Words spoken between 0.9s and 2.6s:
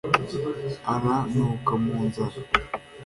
ara nuka mu nzara